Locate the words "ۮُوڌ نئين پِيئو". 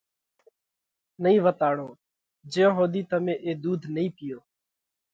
3.63-4.39